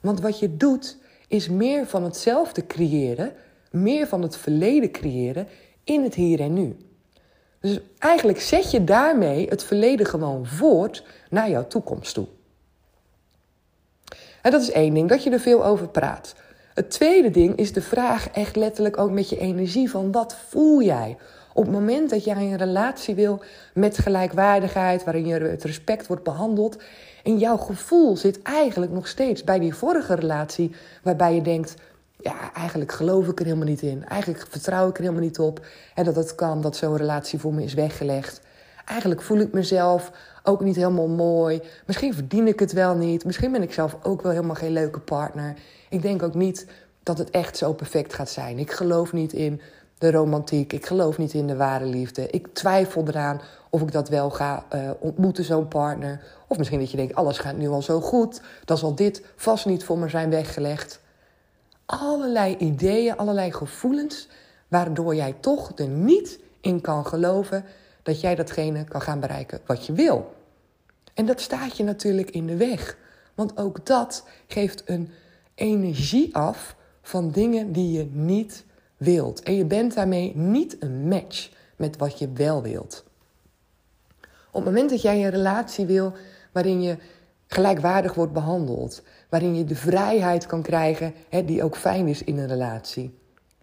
Want 0.00 0.20
wat 0.20 0.38
je 0.38 0.56
doet 0.56 0.96
is 1.28 1.48
meer 1.48 1.86
van 1.86 2.04
hetzelfde 2.04 2.66
creëren, 2.66 3.32
meer 3.70 4.06
van 4.06 4.22
het 4.22 4.36
verleden 4.36 4.90
creëren 4.90 5.48
in 5.84 6.02
het 6.02 6.14
hier 6.14 6.40
en 6.40 6.52
nu. 6.52 6.76
Dus 7.60 7.80
eigenlijk 7.98 8.40
zet 8.40 8.70
je 8.70 8.84
daarmee 8.84 9.48
het 9.48 9.64
verleden 9.64 10.06
gewoon 10.06 10.46
voort 10.46 11.04
naar 11.30 11.50
jouw 11.50 11.66
toekomst 11.66 12.14
toe. 12.14 12.26
En 14.42 14.50
dat 14.50 14.62
is 14.62 14.70
één 14.70 14.94
ding, 14.94 15.08
dat 15.08 15.22
je 15.22 15.30
er 15.30 15.40
veel 15.40 15.64
over 15.64 15.88
praat. 15.88 16.34
Het 16.74 16.90
tweede 16.90 17.30
ding 17.30 17.56
is 17.56 17.72
de 17.72 17.82
vraag 17.82 18.30
echt 18.30 18.56
letterlijk 18.56 18.98
ook 18.98 19.10
met 19.10 19.28
je 19.28 19.38
energie 19.38 19.90
van 19.90 20.12
wat 20.12 20.36
voel 20.48 20.82
jij? 20.82 21.16
Op 21.58 21.64
het 21.64 21.72
moment 21.72 22.10
dat 22.10 22.24
jij 22.24 22.36
een 22.36 22.56
relatie 22.56 23.14
wil 23.14 23.42
met 23.74 23.98
gelijkwaardigheid, 23.98 25.04
waarin 25.04 25.26
je 25.26 25.34
het 25.34 25.64
respect 25.64 26.06
wordt 26.06 26.22
behandeld, 26.22 26.82
en 27.24 27.38
jouw 27.38 27.56
gevoel 27.56 28.16
zit 28.16 28.42
eigenlijk 28.42 28.92
nog 28.92 29.06
steeds 29.06 29.44
bij 29.44 29.58
die 29.58 29.74
vorige 29.74 30.14
relatie, 30.14 30.74
waarbij 31.02 31.34
je 31.34 31.42
denkt: 31.42 31.74
ja, 32.20 32.52
eigenlijk 32.54 32.92
geloof 32.92 33.28
ik 33.28 33.38
er 33.38 33.44
helemaal 33.44 33.66
niet 33.66 33.82
in. 33.82 34.04
Eigenlijk 34.04 34.46
vertrouw 34.48 34.88
ik 34.88 34.96
er 34.96 35.02
helemaal 35.02 35.22
niet 35.22 35.38
op. 35.38 35.66
En 35.94 36.04
dat 36.04 36.16
het 36.16 36.34
kan 36.34 36.60
dat 36.60 36.76
zo'n 36.76 36.96
relatie 36.96 37.38
voor 37.38 37.54
me 37.54 37.62
is 37.62 37.74
weggelegd. 37.74 38.40
Eigenlijk 38.84 39.22
voel 39.22 39.38
ik 39.38 39.52
mezelf 39.52 40.12
ook 40.42 40.60
niet 40.60 40.76
helemaal 40.76 41.08
mooi. 41.08 41.60
Misschien 41.86 42.14
verdien 42.14 42.46
ik 42.46 42.60
het 42.60 42.72
wel 42.72 42.94
niet. 42.94 43.24
Misschien 43.24 43.52
ben 43.52 43.62
ik 43.62 43.72
zelf 43.72 43.96
ook 44.02 44.22
wel 44.22 44.32
helemaal 44.32 44.54
geen 44.54 44.72
leuke 44.72 45.00
partner. 45.00 45.54
Ik 45.88 46.02
denk 46.02 46.22
ook 46.22 46.34
niet 46.34 46.66
dat 47.02 47.18
het 47.18 47.30
echt 47.30 47.56
zo 47.56 47.72
perfect 47.72 48.14
gaat 48.14 48.30
zijn. 48.30 48.58
Ik 48.58 48.70
geloof 48.70 49.12
niet 49.12 49.32
in 49.32 49.60
de 49.98 50.10
romantiek. 50.10 50.72
Ik 50.72 50.86
geloof 50.86 51.18
niet 51.18 51.32
in 51.32 51.46
de 51.46 51.56
ware 51.56 51.84
liefde. 51.84 52.30
Ik 52.30 52.48
twijfel 52.52 53.04
eraan 53.06 53.40
of 53.70 53.80
ik 53.80 53.92
dat 53.92 54.08
wel 54.08 54.30
ga 54.30 54.64
uh, 54.74 54.90
ontmoeten, 54.98 55.44
zo'n 55.44 55.68
partner. 55.68 56.22
Of 56.48 56.58
misschien 56.58 56.78
dat 56.78 56.90
je 56.90 56.96
denkt, 56.96 57.14
alles 57.14 57.38
gaat 57.38 57.56
nu 57.56 57.68
al 57.68 57.82
zo 57.82 58.00
goed. 58.00 58.40
Dan 58.64 58.78
zal 58.78 58.94
dit 58.94 59.22
vast 59.36 59.66
niet 59.66 59.84
voor 59.84 59.98
me 59.98 60.08
zijn 60.08 60.30
weggelegd. 60.30 61.00
Allerlei 61.86 62.56
ideeën, 62.56 63.16
allerlei 63.16 63.52
gevoelens... 63.52 64.28
waardoor 64.68 65.14
jij 65.14 65.34
toch 65.40 65.72
er 65.74 65.88
niet 65.88 66.38
in 66.60 66.80
kan 66.80 67.06
geloven 67.06 67.64
dat 68.02 68.20
jij 68.20 68.34
datgene 68.34 68.84
kan 68.84 69.02
gaan 69.02 69.20
bereiken 69.20 69.60
wat 69.66 69.86
je 69.86 69.92
wil. 69.92 70.34
En 71.14 71.26
dat 71.26 71.40
staat 71.40 71.76
je 71.76 71.84
natuurlijk 71.84 72.30
in 72.30 72.46
de 72.46 72.56
weg. 72.56 72.96
Want 73.34 73.56
ook 73.56 73.86
dat 73.86 74.24
geeft 74.46 74.82
een 74.84 75.10
energie 75.54 76.34
af 76.34 76.76
van 77.02 77.30
dingen 77.30 77.72
die 77.72 77.92
je 77.92 78.08
niet 78.12 78.64
wilt. 78.98 79.42
En 79.42 79.54
je 79.54 79.64
bent 79.64 79.94
daarmee 79.94 80.36
niet 80.36 80.76
een 80.78 81.08
match 81.08 81.50
met 81.76 81.96
wat 81.96 82.18
je 82.18 82.32
wel 82.32 82.62
wilt. 82.62 83.04
Op 84.50 84.64
het 84.64 84.64
moment 84.64 84.90
dat 84.90 85.02
jij 85.02 85.24
een 85.24 85.30
relatie 85.30 85.86
wil 85.86 86.12
waarin 86.52 86.82
je 86.82 86.96
gelijkwaardig 87.46 88.14
wordt 88.14 88.32
behandeld, 88.32 89.02
waarin 89.28 89.54
je 89.54 89.64
de 89.64 89.76
vrijheid 89.76 90.46
kan 90.46 90.62
krijgen 90.62 91.14
hè, 91.28 91.44
die 91.44 91.62
ook 91.62 91.76
fijn 91.76 92.08
is 92.08 92.24
in 92.24 92.38
een 92.38 92.48
relatie, 92.48 93.18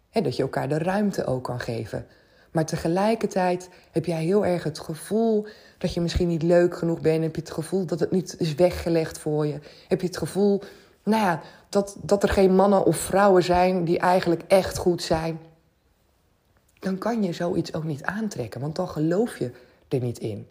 hè, 0.10 0.22
dat 0.22 0.36
je 0.36 0.42
elkaar 0.42 0.70
de 0.70 0.78
ruimte 0.78 1.26
ook 1.26 1.44
kan 1.44 1.60
geven. 1.60 2.06
Maar 2.52 2.66
tegelijkertijd 2.66 3.70
heb 3.92 4.06
jij 4.06 4.24
heel 4.24 4.46
erg 4.46 4.64
het 4.64 4.80
gevoel 4.80 5.48
dat 5.78 5.94
je 5.94 6.02
misschien 6.02 6.28
niet 6.28 6.44
leuk 6.44 6.78
genoeg 6.78 7.02
bent. 7.02 7.24
Heb 7.24 7.36
je 7.36 7.42
het 7.42 7.52
gevoel 7.52 7.86
dat 7.86 8.00
het 8.00 8.12
niet 8.12 8.36
is 8.40 8.56
weggelegd 8.56 9.18
voor 9.18 9.46
je. 9.46 9.60
Heb 9.88 10.02
je 10.02 10.08
het 10.08 10.18
gevoel 10.18 10.62
nou 11.06 11.24
ja, 11.24 11.42
dat, 11.70 11.98
dat 12.02 12.24
er 12.24 12.30
geen 12.30 12.56
mannen 12.56 12.86
of 12.86 12.98
vrouwen 12.98 13.44
zijn 13.44 13.84
die 13.84 14.00
eigenlijk 14.00 14.44
echt 14.48 14.78
goed 14.78 15.02
zijn. 15.04 15.40
Dan 16.80 16.98
kan 16.98 17.24
je 17.24 17.34
zoiets 17.34 17.74
ook 17.74 17.84
niet 17.84 18.04
aantrekken, 18.04 18.62
want 18.62 18.76
dan 18.76 18.88
geloof 18.88 19.38
je 19.38 19.52
er 19.88 20.00
niet 20.00 20.20
in. 20.20 20.48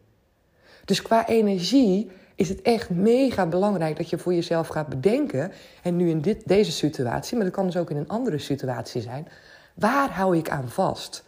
Dus 0.85 1.03
qua 1.03 1.27
energie 1.27 2.11
is 2.35 2.49
het 2.49 2.63
echt 2.63 2.91
mega 2.91 3.47
belangrijk 3.47 3.97
dat 3.97 4.11
je 4.11 4.19
voor 4.19 4.35
jezelf 4.35 4.69
gaat 4.69 4.89
bedenken. 4.89 5.53
En 5.83 5.97
nu 5.97 6.09
in 6.09 6.21
dit, 6.21 6.43
deze 6.49 6.73
situatie, 6.73 7.37
maar 7.37 7.45
dat 7.45 7.55
kan 7.55 7.67
dus 7.67 7.77
ook 7.77 7.91
in 7.91 7.97
een 7.97 8.09
andere 8.09 8.39
situatie 8.39 9.03
zijn. 9.03 9.29
Waar 9.75 10.11
hou 10.11 10.37
ik 10.37 10.51
aan 10.51 10.69
vast? 10.69 11.25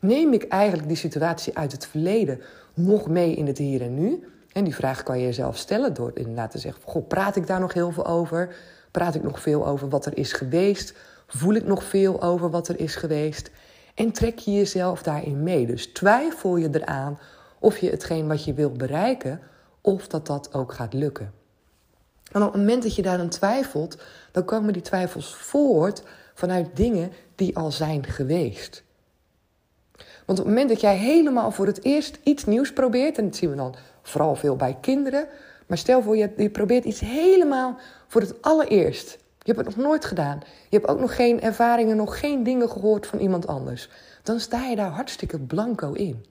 Neem 0.00 0.32
ik 0.32 0.42
eigenlijk 0.42 0.88
die 0.88 0.96
situatie 0.96 1.56
uit 1.56 1.72
het 1.72 1.86
verleden 1.86 2.40
nog 2.74 3.08
mee 3.08 3.34
in 3.34 3.46
het 3.46 3.58
hier 3.58 3.82
en 3.82 3.94
nu? 3.94 4.26
En 4.52 4.64
die 4.64 4.74
vraag 4.74 5.02
kan 5.02 5.18
je 5.18 5.24
jezelf 5.24 5.56
stellen 5.56 5.94
door 5.94 6.10
inderdaad 6.14 6.50
te 6.50 6.58
zeggen: 6.58 6.82
Goh, 6.84 7.06
praat 7.06 7.36
ik 7.36 7.46
daar 7.46 7.60
nog 7.60 7.72
heel 7.72 7.92
veel 7.92 8.06
over? 8.06 8.54
Praat 8.90 9.14
ik 9.14 9.22
nog 9.22 9.40
veel 9.40 9.66
over 9.66 9.88
wat 9.88 10.06
er 10.06 10.18
is 10.18 10.32
geweest? 10.32 10.94
Voel 11.26 11.54
ik 11.54 11.66
nog 11.66 11.84
veel 11.84 12.22
over 12.22 12.50
wat 12.50 12.68
er 12.68 12.80
is 12.80 12.94
geweest? 12.94 13.50
En 13.94 14.12
trek 14.12 14.38
je 14.38 14.52
jezelf 14.52 15.02
daarin 15.02 15.42
mee. 15.42 15.66
Dus 15.66 15.86
twijfel 15.86 16.56
je 16.56 16.68
eraan 16.72 17.18
of 17.58 17.78
je 17.78 17.90
hetgeen 17.90 18.28
wat 18.28 18.44
je 18.44 18.54
wilt 18.54 18.78
bereiken, 18.78 19.40
of 19.80 20.08
dat 20.08 20.26
dat 20.26 20.54
ook 20.54 20.72
gaat 20.72 20.92
lukken. 20.92 21.32
En 22.32 22.42
op 22.42 22.52
het 22.52 22.60
moment 22.60 22.82
dat 22.82 22.96
je 22.96 23.02
daaraan 23.02 23.28
twijfelt, 23.28 24.02
dan 24.32 24.44
komen 24.44 24.72
die 24.72 24.82
twijfels 24.82 25.34
voort 25.34 26.02
vanuit 26.34 26.76
dingen 26.76 27.12
die 27.34 27.56
al 27.56 27.72
zijn 27.72 28.04
geweest. 28.06 28.82
Want 30.26 30.38
op 30.38 30.44
het 30.44 30.54
moment 30.54 30.68
dat 30.68 30.80
jij 30.80 30.96
helemaal 30.96 31.50
voor 31.50 31.66
het 31.66 31.84
eerst 31.84 32.18
iets 32.22 32.44
nieuws 32.44 32.72
probeert, 32.72 33.18
en 33.18 33.24
dat 33.24 33.36
zien 33.36 33.50
we 33.50 33.56
dan 33.56 33.74
vooral 34.02 34.34
veel 34.34 34.56
bij 34.56 34.76
kinderen, 34.80 35.26
maar 35.66 35.78
stel 35.78 36.02
voor 36.02 36.16
je, 36.16 36.30
je 36.36 36.50
probeert 36.50 36.84
iets 36.84 37.00
helemaal 37.00 37.78
voor 38.08 38.20
het 38.20 38.42
allereerst. 38.42 39.18
Je 39.38 39.52
hebt 39.52 39.66
het 39.66 39.76
nog 39.76 39.86
nooit 39.86 40.04
gedaan. 40.04 40.40
Je 40.68 40.76
hebt 40.76 40.88
ook 40.88 41.00
nog 41.00 41.14
geen 41.16 41.40
ervaringen, 41.40 41.96
nog 41.96 42.18
geen 42.20 42.42
dingen 42.42 42.70
gehoord 42.70 43.06
van 43.06 43.18
iemand 43.18 43.46
anders. 43.46 43.88
Dan 44.22 44.40
sta 44.40 44.66
je 44.66 44.76
daar 44.76 44.90
hartstikke 44.90 45.38
blanco 45.38 45.92
in. 45.92 46.24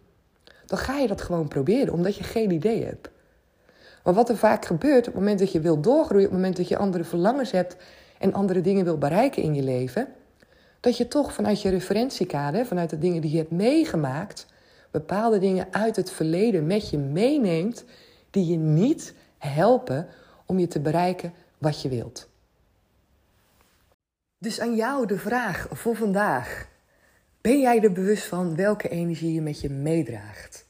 Dan 0.66 0.78
ga 0.78 0.98
je 0.98 1.08
dat 1.08 1.22
gewoon 1.22 1.48
proberen, 1.48 1.94
omdat 1.94 2.16
je 2.16 2.24
geen 2.24 2.52
idee 2.52 2.86
hebt. 2.86 3.10
Maar 4.04 4.14
wat 4.14 4.30
er 4.30 4.38
vaak 4.38 4.66
gebeurt 4.66 5.00
op 5.00 5.06
het 5.06 5.16
moment 5.16 5.40
dat 5.40 5.52
je 5.52 5.60
wilt 5.60 5.84
doorgroeien, 5.84 6.26
op 6.26 6.32
het 6.32 6.40
moment 6.40 6.58
dat 6.58 6.68
je 6.68 6.78
andere 6.78 7.04
verlangens 7.04 7.52
hebt 7.52 7.76
en 8.20 8.34
andere 8.34 8.62
dingen 8.62 8.84
wil 8.84 8.98
bereiken 8.98 9.44
in 9.44 9.56
je 9.56 9.64
leven, 9.64 10.08
dat 10.80 10.98
je 10.98 11.08
toch 11.08 11.34
vanuit 11.34 11.62
je 11.62 11.70
referentiekader, 11.70 12.66
vanuit 12.66 12.90
de 12.90 12.98
dingen 12.98 13.22
die 13.22 13.32
je 13.32 13.38
hebt 13.38 13.52
meegemaakt, 13.52 14.46
bepaalde 14.92 15.40
dingen 15.40 15.68
uit 15.72 15.96
het 15.96 16.12
verleden 16.12 16.68
met 16.68 16.90
je 16.90 16.98
meeneemt 16.98 17.86
die 18.30 18.46
je 18.46 18.58
niet 18.58 19.14
helpen 19.38 20.08
om 20.46 20.60
je 20.60 20.68
te 20.68 20.80
bereiken 20.80 21.34
wat 21.58 21.82
je 21.82 21.90
wilt. 21.90 22.30
Dus 24.38 24.60
aan 24.60 24.76
jou 24.76 25.06
de 25.06 25.18
vraag 25.18 25.68
voor 25.72 25.96
vandaag. 25.96 26.70
Ben 27.42 27.60
jij 27.60 27.82
er 27.82 27.92
bewust 27.92 28.24
van 28.24 28.56
welke 28.56 28.90
energie 28.90 29.34
je 29.34 29.42
met 29.42 29.62
je 29.62 29.70
meedraagt? 29.70 30.66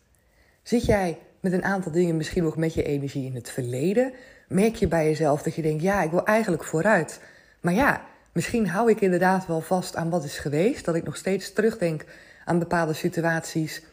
Zit 0.63 0.86
jij 0.86 1.18
met 1.40 1.54
een 1.54 1.63
aantal 1.63 1.92
dingen 1.92 2.18
misschien 2.18 2.44
nog 2.44 2.58
met 2.58 2.74
je 2.74 2.84
energie 2.84 3.25
in 3.25 3.36
het 3.36 3.50
verleden? 3.50 4.13
Merk 4.48 4.75
je 4.75 4.88
bij 4.88 5.06
jezelf 5.06 5.42
dat 5.42 5.56
je 5.56 5.62
denkt, 5.62 5.84
ja, 5.84 6.01
ik 6.01 6.12
wil 6.12 6.25
eigenlijk 6.25 6.63
vooruit. 6.63 7.22
Maar 7.62 7.74
ja, 7.74 8.06
misschien 8.32 8.68
hou 8.68 8.90
ik 8.90 9.01
inderdaad 9.01 9.48
wel 9.48 9.62
vast 9.62 9.96
aan 9.96 10.10
wat 10.10 10.24
is 10.24 10.38
geweest. 10.38 10.86
Dat 10.86 10.96
ik 10.96 11.04
nog 11.04 11.16
steeds 11.16 11.54
terugdenk 11.54 12.06
aan 12.46 12.60
bepaalde 12.60 12.94
situaties 12.94 13.84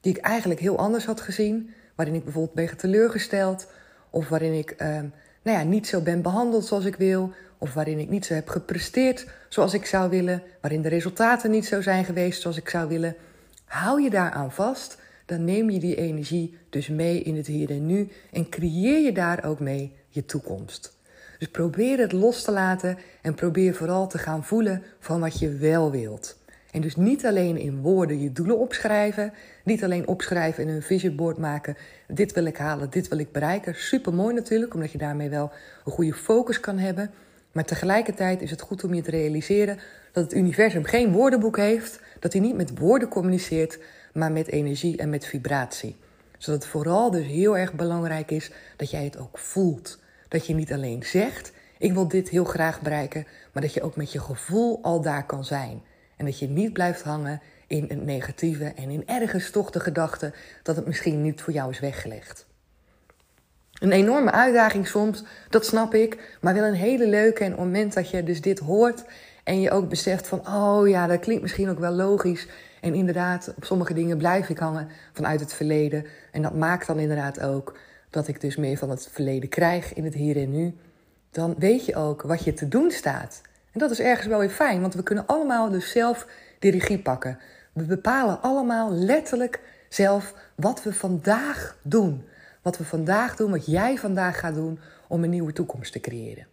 die 0.00 0.16
ik 0.16 0.22
eigenlijk 0.22 0.60
heel 0.60 0.78
anders 0.78 1.04
had 1.04 1.20
gezien. 1.20 1.70
Waarin 1.94 2.14
ik 2.14 2.24
bijvoorbeeld 2.24 2.54
ben 2.54 2.76
teleurgesteld. 2.76 3.70
Of 4.10 4.28
waarin 4.28 4.52
ik 4.52 4.74
uh, 4.78 4.88
nou 5.42 5.58
ja, 5.58 5.62
niet 5.62 5.86
zo 5.86 6.00
ben 6.00 6.22
behandeld 6.22 6.64
zoals 6.64 6.84
ik 6.84 6.96
wil. 6.96 7.32
Of 7.58 7.74
waarin 7.74 7.98
ik 7.98 8.08
niet 8.08 8.26
zo 8.26 8.34
heb 8.34 8.48
gepresteerd 8.48 9.26
zoals 9.48 9.74
ik 9.74 9.86
zou 9.86 10.10
willen. 10.10 10.42
Waarin 10.60 10.82
de 10.82 10.88
resultaten 10.88 11.50
niet 11.50 11.66
zo 11.66 11.80
zijn 11.80 12.04
geweest 12.04 12.40
zoals 12.40 12.56
ik 12.56 12.68
zou 12.68 12.88
willen. 12.88 13.16
Hou 13.64 14.02
je 14.02 14.10
daaraan 14.10 14.52
vast, 14.52 14.98
dan 15.26 15.44
neem 15.44 15.70
je 15.70 15.78
die 15.78 15.96
energie 15.96 16.56
dus 16.70 16.88
mee 16.88 17.22
in 17.22 17.36
het 17.36 17.46
hier 17.46 17.70
en 17.70 17.86
nu. 17.86 18.08
En 18.32 18.48
creëer 18.48 19.00
je 19.00 19.12
daar 19.12 19.44
ook 19.44 19.60
mee 19.60 19.96
je 20.08 20.24
toekomst. 20.24 20.96
Dus 21.38 21.48
probeer 21.48 21.98
het 21.98 22.12
los 22.12 22.42
te 22.42 22.52
laten 22.52 22.98
en 23.22 23.34
probeer 23.34 23.74
vooral 23.74 24.08
te 24.08 24.18
gaan 24.18 24.44
voelen 24.44 24.82
van 24.98 25.20
wat 25.20 25.38
je 25.38 25.50
wel 25.50 25.90
wilt. 25.90 26.37
En 26.70 26.80
dus 26.80 26.96
niet 26.96 27.26
alleen 27.26 27.56
in 27.56 27.80
woorden 27.80 28.20
je 28.20 28.32
doelen 28.32 28.58
opschrijven, 28.58 29.32
niet 29.64 29.84
alleen 29.84 30.08
opschrijven 30.08 30.64
en 30.64 30.74
een 30.74 30.82
vision 30.82 31.16
board 31.16 31.38
maken. 31.38 31.76
Dit 32.06 32.32
wil 32.32 32.44
ik 32.44 32.56
halen, 32.56 32.90
dit 32.90 33.08
wil 33.08 33.18
ik 33.18 33.32
bereiken. 33.32 33.74
Super 33.74 34.14
mooi 34.14 34.34
natuurlijk, 34.34 34.74
omdat 34.74 34.92
je 34.92 34.98
daarmee 34.98 35.28
wel 35.28 35.52
een 35.84 35.92
goede 35.92 36.14
focus 36.14 36.60
kan 36.60 36.78
hebben. 36.78 37.10
Maar 37.52 37.64
tegelijkertijd 37.64 38.42
is 38.42 38.50
het 38.50 38.60
goed 38.60 38.84
om 38.84 38.94
je 38.94 39.02
te 39.02 39.10
realiseren 39.10 39.78
dat 40.12 40.24
het 40.24 40.34
universum 40.34 40.84
geen 40.84 41.12
woordenboek 41.12 41.56
heeft, 41.56 42.00
dat 42.18 42.32
hij 42.32 42.42
niet 42.42 42.56
met 42.56 42.78
woorden 42.78 43.08
communiceert, 43.08 43.78
maar 44.12 44.32
met 44.32 44.48
energie 44.48 44.96
en 44.96 45.10
met 45.10 45.26
vibratie. 45.26 45.96
Zodat 46.38 46.62
het 46.62 46.70
vooral 46.70 47.10
dus 47.10 47.26
heel 47.26 47.56
erg 47.56 47.72
belangrijk 47.72 48.30
is 48.30 48.50
dat 48.76 48.90
jij 48.90 49.04
het 49.04 49.18
ook 49.18 49.38
voelt. 49.38 49.98
Dat 50.28 50.46
je 50.46 50.54
niet 50.54 50.72
alleen 50.72 51.02
zegt, 51.02 51.52
ik 51.78 51.92
wil 51.92 52.08
dit 52.08 52.28
heel 52.28 52.44
graag 52.44 52.80
bereiken, 52.80 53.26
maar 53.52 53.62
dat 53.62 53.74
je 53.74 53.82
ook 53.82 53.96
met 53.96 54.12
je 54.12 54.20
gevoel 54.20 54.78
al 54.82 55.00
daar 55.00 55.26
kan 55.26 55.44
zijn. 55.44 55.82
En 56.18 56.24
dat 56.24 56.38
je 56.38 56.48
niet 56.48 56.72
blijft 56.72 57.02
hangen 57.02 57.40
in 57.66 57.84
het 57.88 58.04
negatieve 58.04 58.72
en 58.76 58.90
in 58.90 59.06
ergens 59.06 59.50
toch 59.50 59.70
de 59.70 59.80
gedachte 59.80 60.32
dat 60.62 60.76
het 60.76 60.86
misschien 60.86 61.22
niet 61.22 61.42
voor 61.42 61.52
jou 61.52 61.70
is 61.70 61.80
weggelegd. 61.80 62.46
Een 63.72 63.92
enorme 63.92 64.30
uitdaging 64.30 64.86
soms, 64.86 65.24
dat 65.50 65.66
snap 65.66 65.94
ik, 65.94 66.36
maar 66.40 66.54
wel 66.54 66.64
een 66.64 66.74
hele 66.74 67.08
leuke. 67.08 67.44
En 67.44 67.52
op 67.52 67.58
het 67.58 67.66
moment 67.66 67.94
dat 67.94 68.10
je 68.10 68.22
dus 68.22 68.40
dit 68.40 68.58
hoort 68.58 69.04
en 69.44 69.60
je 69.60 69.70
ook 69.70 69.88
beseft 69.88 70.28
van, 70.28 70.48
oh 70.48 70.88
ja, 70.88 71.06
dat 71.06 71.20
klinkt 71.20 71.42
misschien 71.42 71.68
ook 71.68 71.78
wel 71.78 71.92
logisch. 71.92 72.46
En 72.80 72.94
inderdaad, 72.94 73.52
op 73.56 73.64
sommige 73.64 73.94
dingen 73.94 74.18
blijf 74.18 74.48
ik 74.48 74.58
hangen 74.58 74.88
vanuit 75.12 75.40
het 75.40 75.52
verleden. 75.52 76.06
En 76.32 76.42
dat 76.42 76.54
maakt 76.54 76.86
dan 76.86 76.98
inderdaad 76.98 77.40
ook 77.40 77.78
dat 78.10 78.28
ik 78.28 78.40
dus 78.40 78.56
meer 78.56 78.76
van 78.76 78.90
het 78.90 79.08
verleden 79.12 79.48
krijg 79.48 79.94
in 79.94 80.04
het 80.04 80.14
hier 80.14 80.36
en 80.36 80.50
nu. 80.50 80.74
Dan 81.30 81.54
weet 81.58 81.86
je 81.86 81.96
ook 81.96 82.22
wat 82.22 82.44
je 82.44 82.54
te 82.54 82.68
doen 82.68 82.90
staat. 82.90 83.40
Dat 83.78 83.90
is 83.90 84.00
ergens 84.00 84.26
wel 84.26 84.38
weer 84.38 84.50
fijn, 84.50 84.80
want 84.80 84.94
we 84.94 85.02
kunnen 85.02 85.26
allemaal 85.26 85.70
dus 85.70 85.90
zelf 85.90 86.26
de 86.58 86.70
regie 86.70 86.98
pakken. 86.98 87.38
We 87.72 87.84
bepalen 87.84 88.42
allemaal 88.42 88.92
letterlijk 88.92 89.60
zelf 89.88 90.34
wat 90.54 90.82
we 90.82 90.92
vandaag 90.92 91.78
doen. 91.82 92.24
Wat 92.62 92.78
we 92.78 92.84
vandaag 92.84 93.36
doen, 93.36 93.50
wat 93.50 93.66
jij 93.66 93.98
vandaag 93.98 94.38
gaat 94.38 94.54
doen 94.54 94.78
om 95.08 95.24
een 95.24 95.30
nieuwe 95.30 95.52
toekomst 95.52 95.92
te 95.92 96.00
creëren. 96.00 96.46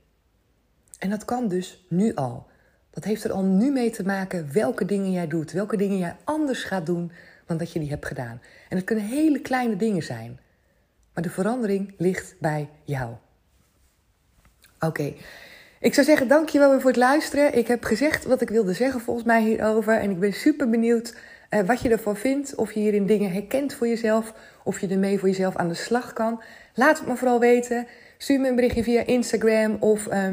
En 0.99 1.09
dat 1.09 1.25
kan 1.25 1.47
dus 1.47 1.85
nu 1.89 2.15
al. 2.15 2.47
Dat 2.89 3.03
heeft 3.03 3.23
er 3.23 3.31
al 3.31 3.43
nu 3.43 3.71
mee 3.71 3.89
te 3.89 4.05
maken 4.05 4.53
welke 4.53 4.85
dingen 4.85 5.11
jij 5.11 5.27
doet, 5.27 5.51
welke 5.51 5.77
dingen 5.77 5.97
jij 5.97 6.15
anders 6.23 6.63
gaat 6.63 6.85
doen 6.85 7.11
dan 7.45 7.57
dat 7.57 7.71
je 7.71 7.79
die 7.79 7.89
hebt 7.89 8.05
gedaan. 8.05 8.41
En 8.69 8.77
het 8.77 8.85
kunnen 8.85 9.05
hele 9.05 9.39
kleine 9.39 9.75
dingen 9.75 10.03
zijn, 10.03 10.39
maar 11.13 11.23
de 11.23 11.29
verandering 11.29 11.93
ligt 11.97 12.35
bij 12.39 12.69
jou. 12.83 13.13
Oké, 14.79 15.13
ik 15.85 15.93
zou 15.93 16.05
zeggen, 16.05 16.27
dankjewel 16.27 16.69
weer 16.69 16.81
voor 16.81 16.89
het 16.89 16.99
luisteren. 16.99 17.57
Ik 17.57 17.67
heb 17.67 17.83
gezegd 17.83 18.25
wat 18.25 18.41
ik 18.41 18.49
wilde 18.49 18.73
zeggen 18.73 19.01
volgens 19.01 19.25
mij 19.25 19.41
hierover. 19.41 19.93
En 19.93 20.09
ik 20.09 20.19
ben 20.19 20.33
super 20.33 20.69
benieuwd 20.69 21.15
uh, 21.49 21.59
wat 21.59 21.81
je 21.81 21.89
ervan 21.89 22.15
vindt. 22.15 22.55
Of 22.55 22.71
je 22.71 22.79
hierin 22.79 23.05
dingen 23.05 23.31
herkent 23.31 23.73
voor 23.73 23.87
jezelf. 23.87 24.33
Of 24.63 24.79
je 24.79 24.87
ermee 24.87 25.19
voor 25.19 25.29
jezelf 25.29 25.55
aan 25.55 25.67
de 25.67 25.73
slag 25.73 26.13
kan. 26.13 26.41
Laat 26.73 26.97
het 26.97 27.07
me 27.07 27.15
vooral 27.15 27.39
weten. 27.39 27.87
Stuur 28.17 28.39
me 28.39 28.47
een 28.47 28.55
berichtje 28.55 28.83
via 28.83 29.05
Instagram 29.05 29.77
of 29.79 30.05
uh, 30.05 30.27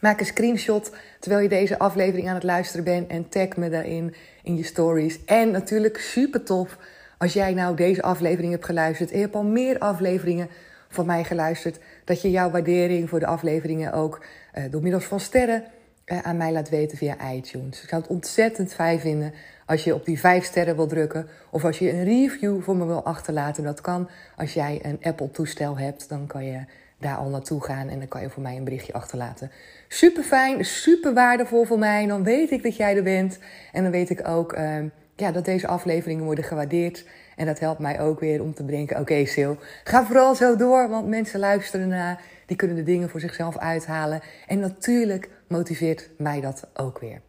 maak 0.00 0.20
een 0.20 0.26
screenshot 0.26 0.90
terwijl 1.20 1.42
je 1.42 1.48
deze 1.48 1.78
aflevering 1.78 2.28
aan 2.28 2.34
het 2.34 2.42
luisteren 2.42 2.84
bent. 2.84 3.10
En 3.10 3.28
tag 3.28 3.56
me 3.56 3.70
daarin 3.70 4.14
in 4.42 4.56
je 4.56 4.64
stories. 4.64 5.24
En 5.24 5.50
natuurlijk 5.50 5.98
super 5.98 6.42
tof 6.42 6.76
als 7.18 7.32
jij 7.32 7.54
nou 7.54 7.76
deze 7.76 8.02
aflevering 8.02 8.52
hebt 8.52 8.64
geluisterd. 8.64 9.10
En 9.10 9.16
je 9.16 9.22
hebt 9.22 9.34
al 9.34 9.44
meer 9.44 9.78
afleveringen 9.78 10.48
van 10.88 11.06
mij 11.06 11.24
geluisterd. 11.24 11.78
Dat 12.04 12.22
je 12.22 12.30
jouw 12.30 12.50
waardering 12.50 13.08
voor 13.08 13.20
de 13.20 13.26
afleveringen 13.26 13.92
ook 13.92 14.24
uh, 14.54 14.64
door 14.70 14.82
middels 14.82 15.04
van 15.04 15.20
sterren 15.20 15.64
eh, 16.04 16.18
aan 16.18 16.36
mij 16.36 16.52
laat 16.52 16.68
weten 16.68 16.98
via 16.98 17.32
iTunes. 17.32 17.82
Ik 17.82 17.88
zou 17.88 18.02
het 18.02 18.10
ontzettend 18.10 18.74
fijn 18.74 19.00
vinden 19.00 19.32
als 19.66 19.84
je 19.84 19.94
op 19.94 20.04
die 20.04 20.20
vijf 20.20 20.44
sterren 20.44 20.76
wil 20.76 20.86
drukken. 20.86 21.28
Of 21.50 21.64
als 21.64 21.78
je 21.78 21.92
een 21.92 22.04
review 22.04 22.62
voor 22.62 22.76
me 22.76 22.86
wil 22.86 23.04
achterlaten. 23.04 23.64
Dat 23.64 23.80
kan 23.80 24.08
als 24.36 24.54
jij 24.54 24.80
een 24.82 24.98
Apple-toestel 25.02 25.78
hebt. 25.78 26.08
Dan 26.08 26.26
kan 26.26 26.44
je 26.44 26.64
daar 26.98 27.16
al 27.16 27.28
naartoe 27.28 27.64
gaan 27.64 27.88
en 27.88 27.98
dan 27.98 28.08
kan 28.08 28.20
je 28.20 28.30
voor 28.30 28.42
mij 28.42 28.56
een 28.56 28.64
berichtje 28.64 28.92
achterlaten. 28.92 29.50
Super 29.88 30.22
fijn, 30.22 30.64
super 30.64 31.14
waardevol 31.14 31.64
voor 31.64 31.78
mij. 31.78 32.06
Dan 32.06 32.22
weet 32.22 32.50
ik 32.50 32.62
dat 32.62 32.76
jij 32.76 32.96
er 32.96 33.02
bent. 33.02 33.38
En 33.72 33.82
dan 33.82 33.92
weet 33.92 34.10
ik 34.10 34.28
ook 34.28 34.56
uh, 34.56 34.76
ja, 35.16 35.32
dat 35.32 35.44
deze 35.44 35.66
afleveringen 35.66 36.24
worden 36.24 36.44
gewaardeerd. 36.44 37.04
En 37.36 37.46
dat 37.46 37.58
helpt 37.58 37.80
mij 37.80 38.00
ook 38.00 38.20
weer 38.20 38.42
om 38.42 38.54
te 38.54 38.64
denken: 38.64 39.00
oké, 39.00 39.12
okay, 39.12 39.24
Sil, 39.34 39.54
ga 39.84 40.04
vooral 40.04 40.34
zo 40.34 40.56
door. 40.56 40.88
Want 40.88 41.08
mensen 41.08 41.40
luisteren 41.40 41.88
naar, 41.88 42.20
die 42.46 42.56
kunnen 42.56 42.76
de 42.76 42.82
dingen 42.82 43.08
voor 43.08 43.20
zichzelf 43.20 43.58
uithalen. 43.58 44.20
En 44.46 44.58
natuurlijk 44.58 45.30
motiveert 45.48 46.10
mij 46.18 46.40
dat 46.40 46.68
ook 46.74 46.98
weer. 46.98 47.20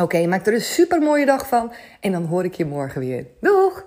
Oké, 0.00 0.26
maak 0.26 0.46
er 0.46 0.54
een 0.54 0.60
super 0.60 1.00
mooie 1.00 1.26
dag 1.26 1.48
van. 1.48 1.72
En 2.00 2.12
dan 2.12 2.24
hoor 2.24 2.44
ik 2.44 2.54
je 2.54 2.64
morgen 2.64 3.00
weer. 3.00 3.26
Doeg! 3.40 3.86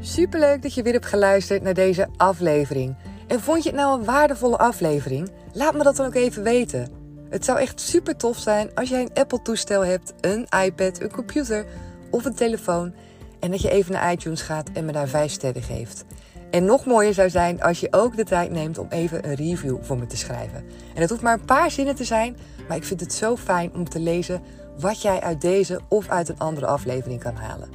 Superleuk 0.00 0.62
dat 0.62 0.74
je 0.74 0.82
weer 0.82 0.92
hebt 0.92 1.06
geluisterd 1.06 1.62
naar 1.62 1.74
deze 1.74 2.08
aflevering. 2.16 2.96
En 3.26 3.40
vond 3.40 3.62
je 3.62 3.68
het 3.68 3.78
nou 3.78 3.98
een 3.98 4.04
waardevolle 4.04 4.58
aflevering? 4.58 5.30
Laat 5.52 5.74
me 5.74 5.82
dat 5.82 5.96
dan 5.96 6.06
ook 6.06 6.14
even 6.14 6.42
weten. 6.42 7.03
Het 7.34 7.44
zou 7.44 7.58
echt 7.58 7.80
super 7.80 8.16
tof 8.16 8.38
zijn 8.38 8.74
als 8.74 8.88
jij 8.88 9.00
een 9.00 9.14
Apple-toestel 9.14 9.84
hebt, 9.84 10.12
een 10.20 10.46
iPad, 10.64 11.00
een 11.00 11.12
computer 11.12 11.66
of 12.10 12.24
een 12.24 12.34
telefoon. 12.34 12.94
En 13.40 13.50
dat 13.50 13.62
je 13.62 13.70
even 13.70 13.92
naar 13.92 14.12
iTunes 14.12 14.42
gaat 14.42 14.70
en 14.72 14.84
me 14.84 14.92
daar 14.92 15.08
5 15.08 15.30
sterren 15.30 15.62
geeft. 15.62 16.04
En 16.50 16.64
nog 16.64 16.84
mooier 16.84 17.14
zou 17.14 17.30
zijn 17.30 17.62
als 17.62 17.80
je 17.80 17.88
ook 17.90 18.16
de 18.16 18.24
tijd 18.24 18.50
neemt 18.50 18.78
om 18.78 18.86
even 18.90 19.28
een 19.28 19.34
review 19.34 19.76
voor 19.80 19.98
me 19.98 20.06
te 20.06 20.16
schrijven. 20.16 20.64
En 20.94 21.00
het 21.00 21.10
hoeft 21.10 21.22
maar 21.22 21.38
een 21.38 21.44
paar 21.44 21.70
zinnen 21.70 21.94
te 21.94 22.04
zijn, 22.04 22.36
maar 22.68 22.76
ik 22.76 22.84
vind 22.84 23.00
het 23.00 23.12
zo 23.12 23.36
fijn 23.36 23.74
om 23.74 23.88
te 23.88 24.00
lezen 24.00 24.42
wat 24.78 25.02
jij 25.02 25.20
uit 25.20 25.40
deze 25.40 25.80
of 25.88 26.08
uit 26.08 26.28
een 26.28 26.38
andere 26.38 26.66
aflevering 26.66 27.22
kan 27.22 27.34
halen. 27.34 27.68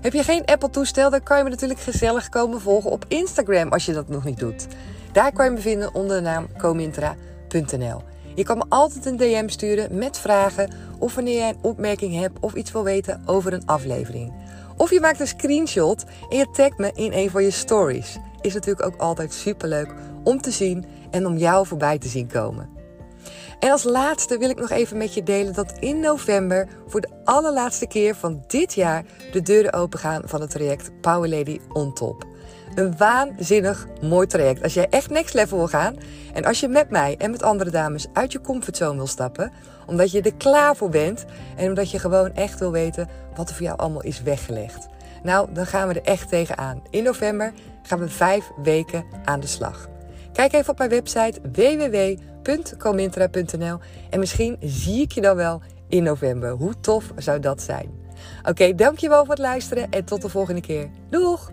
Heb 0.00 0.12
je 0.12 0.22
geen 0.22 0.44
Apple-toestel, 0.44 1.10
dan 1.10 1.22
kan 1.22 1.36
je 1.38 1.44
me 1.44 1.50
natuurlijk 1.50 1.80
gezellig 1.80 2.28
komen 2.28 2.60
volgen 2.60 2.90
op 2.90 3.04
Instagram 3.08 3.68
als 3.68 3.86
je 3.86 3.92
dat 3.92 4.08
nog 4.08 4.24
niet 4.24 4.38
doet. 4.38 4.66
Daar 5.12 5.32
kan 5.32 5.44
je 5.44 5.50
me 5.50 5.60
vinden 5.60 5.94
onder 5.94 6.16
de 6.16 6.22
naam 6.22 6.46
comintra.nl. 6.58 8.09
Je 8.40 8.46
kan 8.46 8.58
me 8.58 8.64
altijd 8.68 9.06
een 9.06 9.16
DM 9.16 9.48
sturen 9.48 9.98
met 9.98 10.18
vragen 10.18 10.72
of 10.98 11.14
wanneer 11.14 11.36
jij 11.36 11.48
een 11.48 11.58
opmerking 11.62 12.14
hebt 12.14 12.38
of 12.40 12.54
iets 12.54 12.72
wil 12.72 12.84
weten 12.84 13.22
over 13.26 13.52
een 13.52 13.66
aflevering. 13.66 14.32
Of 14.76 14.90
je 14.90 15.00
maakt 15.00 15.20
een 15.20 15.26
screenshot 15.26 16.04
en 16.28 16.36
je 16.36 16.50
tagt 16.50 16.78
me 16.78 16.90
in 16.94 17.12
een 17.12 17.30
van 17.30 17.42
je 17.42 17.50
stories. 17.50 18.18
Is 18.40 18.54
natuurlijk 18.54 18.86
ook 18.86 18.96
altijd 18.96 19.32
superleuk 19.32 19.94
om 20.24 20.40
te 20.40 20.50
zien 20.50 20.84
en 21.10 21.26
om 21.26 21.36
jou 21.36 21.66
voorbij 21.66 21.98
te 21.98 22.08
zien 22.08 22.26
komen. 22.26 22.68
En 23.58 23.70
als 23.70 23.84
laatste 23.84 24.38
wil 24.38 24.50
ik 24.50 24.60
nog 24.60 24.70
even 24.70 24.96
met 24.96 25.14
je 25.14 25.22
delen 25.22 25.54
dat 25.54 25.78
in 25.78 26.00
november 26.00 26.68
voor 26.86 27.00
de 27.00 27.10
allerlaatste 27.24 27.86
keer 27.86 28.14
van 28.14 28.44
dit 28.46 28.74
jaar 28.74 29.04
de 29.32 29.42
deuren 29.42 29.72
opengaan 29.72 30.22
van 30.24 30.40
het 30.40 30.50
traject 30.50 31.00
Power 31.00 31.28
Lady 31.28 31.60
on 31.72 31.92
Top. 31.92 32.26
Een 32.74 32.96
waanzinnig 32.96 33.86
mooi 34.00 34.26
traject. 34.26 34.62
Als 34.62 34.74
jij 34.74 34.86
echt 34.90 35.10
next 35.10 35.34
level 35.34 35.58
wil 35.58 35.68
gaan 35.68 35.96
en 36.32 36.44
als 36.44 36.60
je 36.60 36.68
met 36.68 36.90
mij 36.90 37.14
en 37.18 37.30
met 37.30 37.42
andere 37.42 37.70
dames 37.70 38.06
uit 38.12 38.32
je 38.32 38.40
comfortzone 38.40 38.96
wil 38.96 39.06
stappen, 39.06 39.52
omdat 39.86 40.10
je 40.10 40.22
er 40.22 40.34
klaar 40.34 40.76
voor 40.76 40.90
bent 40.90 41.24
en 41.56 41.68
omdat 41.68 41.90
je 41.90 41.98
gewoon 41.98 42.34
echt 42.34 42.58
wil 42.58 42.72
weten 42.72 43.08
wat 43.34 43.48
er 43.48 43.54
voor 43.54 43.66
jou 43.66 43.78
allemaal 43.78 44.02
is 44.02 44.22
weggelegd. 44.22 44.88
Nou, 45.22 45.52
dan 45.52 45.66
gaan 45.66 45.88
we 45.88 45.94
er 45.94 46.06
echt 46.06 46.28
tegenaan. 46.28 46.82
In 46.90 47.02
november 47.02 47.52
gaan 47.82 47.98
we 47.98 48.08
vijf 48.08 48.50
weken 48.62 49.04
aan 49.24 49.40
de 49.40 49.46
slag. 49.46 49.88
Kijk 50.32 50.52
even 50.52 50.70
op 50.70 50.78
mijn 50.78 50.90
website 50.90 51.40
www.comintra.nl 51.52 53.78
en 54.10 54.18
misschien 54.18 54.56
zie 54.60 55.02
ik 55.02 55.12
je 55.12 55.20
dan 55.20 55.36
wel 55.36 55.60
in 55.88 56.02
november. 56.02 56.50
Hoe 56.50 56.80
tof 56.80 57.12
zou 57.16 57.40
dat 57.40 57.62
zijn? 57.62 57.90
Oké, 58.48 58.74
dankjewel 58.74 59.24
voor 59.24 59.34
het 59.34 59.42
luisteren 59.42 59.90
en 59.90 60.04
tot 60.04 60.22
de 60.22 60.28
volgende 60.28 60.60
keer. 60.60 60.88
Doeg! 61.10 61.50